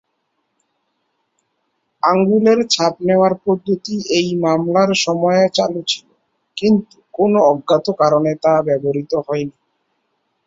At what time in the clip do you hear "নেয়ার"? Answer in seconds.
3.07-3.33